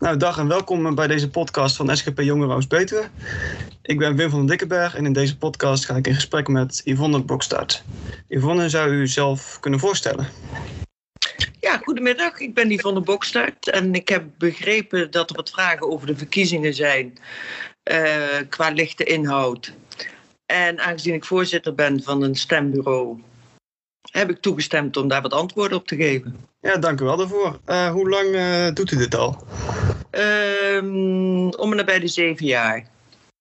[0.00, 3.08] Nou, dag en welkom bij deze podcast van SGP Jongeren Oost Betuwe.
[3.82, 6.80] Ik ben Wim van den Dikkenberg en in deze podcast ga ik in gesprek met
[6.84, 7.84] Yvonne Bokstaart.
[8.28, 10.28] Yvonne, zou u zelf kunnen voorstellen?
[11.60, 12.38] Ja, goedemiddag.
[12.38, 16.74] Ik ben Yvonne Bokstaart en ik heb begrepen dat er wat vragen over de verkiezingen
[16.74, 17.18] zijn
[17.92, 19.72] uh, qua lichte inhoud.
[20.46, 23.22] En aangezien ik voorzitter ben van een stembureau,
[24.10, 26.48] heb ik toegestemd om daar wat antwoorden op te geven.
[26.60, 27.58] Ja, dank u wel daarvoor.
[27.66, 29.44] Uh, hoe lang uh, doet u dit al?
[30.10, 32.86] Um, om en bij de zeven jaar.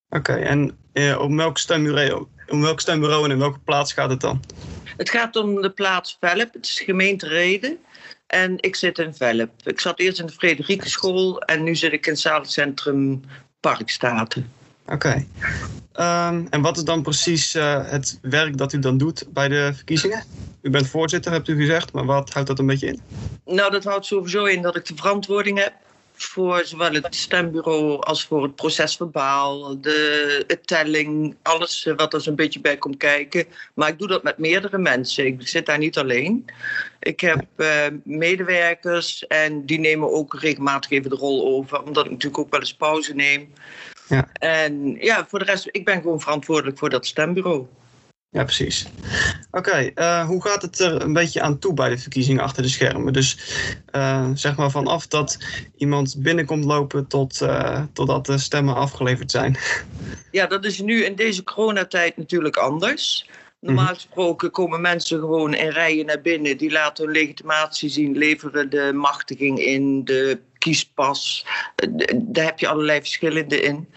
[0.09, 4.09] Oké, okay, en uh, op welk stembureau, om welk stembureau en in welke plaats gaat
[4.09, 4.43] het dan?
[4.97, 7.77] Het gaat om de plaats Velp, het is gemeente Reden.
[8.27, 9.49] En ik zit in Velp.
[9.63, 13.21] Ik zat eerst in de Frederike School en nu zit ik in het zalencentrum
[13.59, 14.51] Parkstaten.
[14.85, 14.93] Oké.
[14.93, 15.27] Okay.
[16.29, 19.71] Um, en wat is dan precies uh, het werk dat u dan doet bij de
[19.73, 20.23] verkiezingen?
[20.61, 23.01] U bent voorzitter, hebt u gezegd, maar wat houdt dat een beetje in?
[23.45, 25.73] Nou, dat houdt sowieso in dat ik de verantwoording heb
[26.23, 32.35] voor zowel het stembureau als voor het procesverbaal, de, telling, alles eh, wat er zo'n
[32.35, 33.45] beetje bij komt kijken.
[33.73, 35.25] Maar ik doe dat met meerdere mensen.
[35.25, 36.45] Ik zit daar niet alleen.
[36.99, 42.11] Ik heb uh, medewerkers en die nemen ook regelmatig even de rol over, omdat ik
[42.11, 43.53] natuurlijk ook wel eens pauze neem.
[44.07, 44.29] Ja.
[44.33, 47.67] En ja, voor de rest, ik ben gewoon verantwoordelijk voor dat stembureau.
[48.31, 48.85] Ja, precies.
[49.51, 52.63] Oké, okay, uh, hoe gaat het er een beetje aan toe bij de verkiezingen achter
[52.63, 53.13] de schermen?
[53.13, 53.37] Dus
[53.95, 55.37] uh, zeg maar vanaf dat
[55.77, 59.57] iemand binnenkomt lopen tot, uh, totdat de stemmen afgeleverd zijn.
[60.31, 63.29] Ja, dat is nu in deze coronatijd natuurlijk anders.
[63.59, 66.57] Normaal gesproken komen mensen gewoon in rijen naar binnen.
[66.57, 71.45] Die laten hun legitimatie zien, leveren de machtiging in, de kiespas.
[72.15, 73.89] Daar heb je allerlei verschillende in.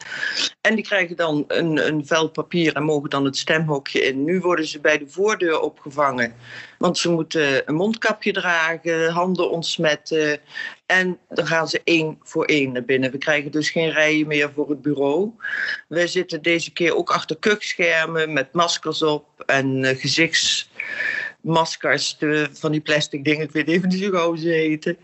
[0.60, 4.24] En die krijgen dan een, een vel papier en mogen dan het stemhokje in.
[4.24, 6.34] Nu worden ze bij de voordeur opgevangen.
[6.78, 10.40] Want ze moeten een mondkapje dragen, handen ontsmetten.
[10.86, 13.11] En dan gaan ze één voor één naar binnen.
[13.11, 15.30] We krijgen dus geen rijen meer voor het bureau.
[15.89, 20.70] Wij zitten deze keer ook achter kuchschermen met maskers op en uh, gezichts
[21.42, 22.17] maskers,
[22.53, 23.45] van die plastic dingen.
[23.45, 24.97] Ik weet even niet hoe ze heten.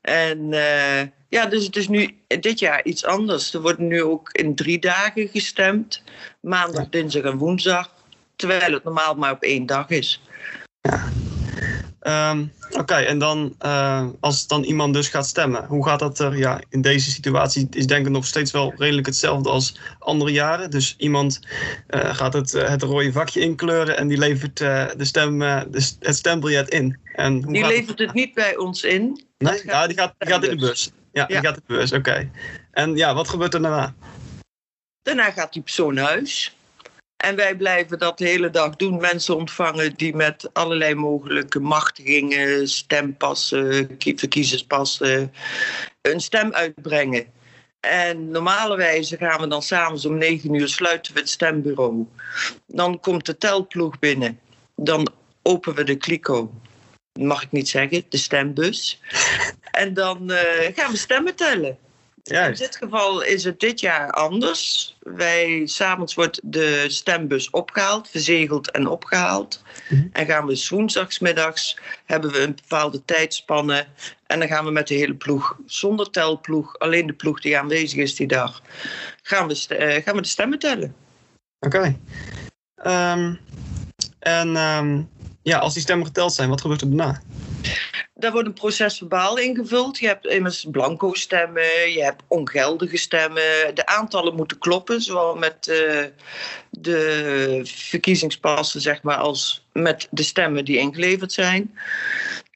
[0.00, 3.54] En uh, ja, dus het is nu dit jaar iets anders.
[3.54, 6.02] Er wordt nu ook in drie dagen gestemd.
[6.40, 7.94] Maandag, dinsdag en woensdag.
[8.36, 10.22] Terwijl het normaal maar op één dag is.
[12.08, 16.18] Um, Oké, okay, en dan uh, als dan iemand dus gaat stemmen, hoe gaat dat
[16.18, 16.36] er?
[16.36, 20.70] Ja, in deze situatie is denk ik nog steeds wel redelijk hetzelfde als andere jaren.
[20.70, 21.40] Dus iemand
[21.90, 26.16] uh, gaat het, uh, het rode vakje inkleuren en die levert de stem, de, het
[26.16, 26.98] stembiljet in.
[27.14, 29.24] En hoe die levert het, het, niet bij ons in.
[29.38, 30.90] Nee, ja, die gaat, die gaat in de bus.
[31.12, 32.10] Ja, die gaat in de bus, oké.
[32.10, 32.30] Okay.
[32.70, 33.94] En ja, wat gebeurt er daarna?
[35.02, 36.56] Daarna gaat die persoon naar huis.
[37.18, 39.00] En wij blijven dat de hele dag doen.
[39.00, 45.32] Mensen ontvangen die met allerlei mogelijke machtigingen, stempassen, verkiezerspassen,
[46.00, 47.26] een stem uitbrengen.
[47.80, 52.06] En normalerwijze gaan we dan s'avonds om negen uur sluiten we het stembureau.
[52.66, 54.40] Dan komt de telploeg binnen.
[54.76, 55.08] Dan
[55.42, 56.52] openen we de kliko.
[57.20, 59.00] Mag ik niet zeggen, de stembus.
[59.70, 60.38] En dan uh,
[60.74, 61.78] gaan we stemmen tellen.
[62.30, 64.96] In dit geval is het dit jaar anders.
[65.00, 69.62] Wij, s'avonds wordt de stembus opgehaald, verzegeld en opgehaald.
[69.88, 70.08] Mm-hmm.
[70.12, 73.86] En gaan we woensdagsmiddags, hebben we een bepaalde tijdspanne.
[74.26, 77.98] En dan gaan we met de hele ploeg, zonder telploeg, alleen de ploeg die aanwezig
[77.98, 78.62] is die dag,
[79.22, 80.94] gaan we, uh, gaan we de stemmen tellen.
[81.60, 81.76] Oké.
[81.76, 81.98] Okay.
[83.12, 83.38] Um,
[84.18, 85.08] en um,
[85.42, 87.22] ja, als die stemmen geteld zijn, wat gebeurt er daarna?
[88.14, 89.98] Daar wordt een procesverbaal ingevuld.
[89.98, 93.74] Je hebt immers blanco stemmen, je hebt ongeldige stemmen.
[93.74, 96.04] De aantallen moeten kloppen, zowel met uh,
[96.70, 101.78] de verkiezingspassen, zeg maar, als met de stemmen die ingeleverd zijn.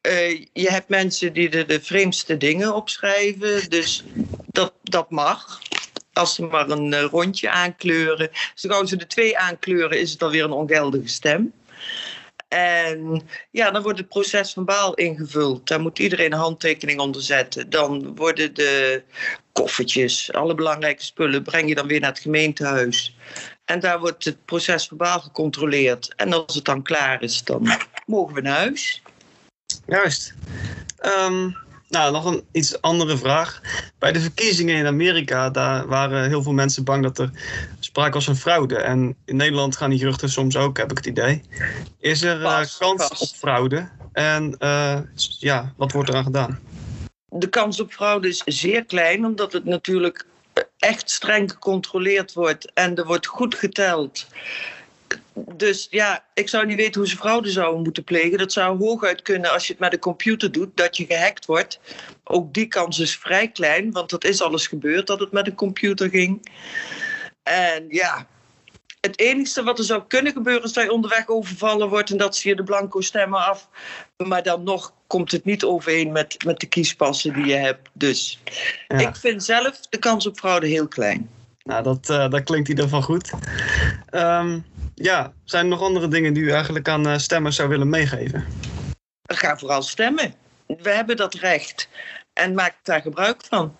[0.02, 4.04] Uh, je hebt mensen die er de vreemdste dingen opschrijven, dus
[4.46, 5.60] dat, dat mag.
[6.12, 8.30] Als ze maar een uh, rondje aankleuren.
[8.54, 11.52] Zo ze de twee aankleuren, is het alweer een ongeldige stem.
[12.52, 15.68] En ja, dan wordt het proces verbaal ingevuld.
[15.68, 17.70] Daar moet iedereen een handtekening onder zetten.
[17.70, 19.02] Dan worden de
[19.52, 23.16] koffertjes, alle belangrijke spullen, breng je dan weer naar het gemeentehuis.
[23.64, 26.14] En daar wordt het proces verbaal gecontroleerd.
[26.14, 27.70] En als het dan klaar is, dan
[28.06, 29.02] mogen we naar huis.
[29.86, 30.34] Juist.
[31.02, 31.56] Um,
[31.88, 33.60] nou, nog een iets andere vraag.
[33.98, 37.30] Bij de verkiezingen in Amerika, daar waren heel veel mensen bang dat er
[37.92, 38.76] sprake was van fraude.
[38.76, 41.42] En in Nederland gaan die geruchten soms ook, heb ik het idee.
[41.98, 43.88] Is er uh, kans op fraude?
[44.12, 44.98] En uh,
[45.38, 46.60] ja, wat wordt eraan gedaan?
[47.28, 50.26] De kans op fraude is zeer klein, omdat het natuurlijk
[50.78, 54.26] echt streng gecontroleerd wordt en er wordt goed geteld
[55.34, 58.38] dus ja, ik zou niet weten hoe ze fraude zouden moeten plegen.
[58.38, 61.80] Dat zou hooguit kunnen als je het met een computer doet, dat je gehackt wordt.
[62.24, 65.54] Ook die kans is vrij klein, want dat is alles gebeurd dat het met een
[65.54, 66.50] computer ging.
[67.42, 68.26] En ja,
[69.00, 72.36] het enige wat er zou kunnen gebeuren is dat je onderweg overvallen wordt en dat
[72.36, 73.68] ze je de blanco stemmen af.
[74.16, 77.88] Maar dan nog komt het niet overeen met, met de kiespassen die je hebt.
[77.92, 78.38] Dus
[78.88, 78.98] Ja.
[78.98, 81.30] ik vind zelf de kans op fraude heel klein.
[81.62, 83.30] Nou, dat, eh, dat klinkt in ieder geval goed.
[84.06, 84.58] Ehm,
[84.94, 88.44] ja, zijn er nog andere dingen die u eigenlijk aan eh, stemmers zou willen meegeven?
[89.22, 90.34] Ga vooral stemmen.
[90.66, 91.88] We hebben dat recht.
[92.32, 93.76] En maak daar gebruik van.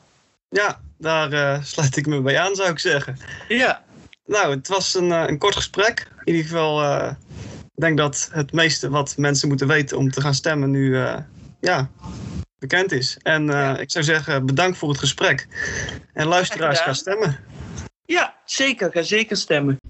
[0.53, 3.19] Ja, daar eh, sluit ik me bij aan, zou ik zeggen.
[3.49, 3.83] Ja.
[4.27, 6.09] Nou, het was een, eh, een kort gesprek.
[6.25, 7.13] In ieder geval, eh,
[7.75, 10.97] ik denk dat het meeste wat mensen moeten weten om te gaan stemmen nu
[11.61, 11.91] ja,
[12.59, 13.19] bekend is.
[13.23, 13.79] En Ja.
[13.79, 15.47] ik zou zeggen, bedankt voor het gesprek.
[16.13, 16.95] En luisteraars, gedaan.
[16.95, 17.39] stemmen.
[18.05, 18.91] Ja, zeker.
[18.93, 19.81] Ga zeker stemmen.